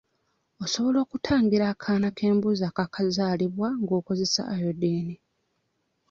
Osobola 0.63 0.97
okutangira 1.05 1.65
akaana 1.73 2.09
k'embuzi 2.17 2.61
akaakazaalibwa 2.69 3.67
ng'okozesa 3.81 4.41
iodine. 4.55 5.15